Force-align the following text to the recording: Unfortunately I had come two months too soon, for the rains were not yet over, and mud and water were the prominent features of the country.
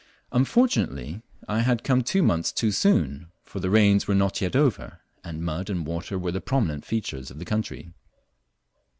Unfortunately 0.31 1.21
I 1.47 1.59
had 1.59 1.83
come 1.83 2.01
two 2.01 2.23
months 2.23 2.51
too 2.51 2.71
soon, 2.71 3.27
for 3.43 3.59
the 3.59 3.69
rains 3.69 4.07
were 4.07 4.15
not 4.15 4.41
yet 4.41 4.55
over, 4.55 5.01
and 5.23 5.43
mud 5.43 5.69
and 5.69 5.85
water 5.85 6.17
were 6.17 6.31
the 6.31 6.41
prominent 6.41 6.85
features 6.87 7.29
of 7.29 7.37
the 7.37 7.45
country. 7.45 7.93